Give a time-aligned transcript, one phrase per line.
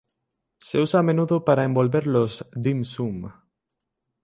[0.67, 3.29] Se usa a menudo para envolver los "dim sum".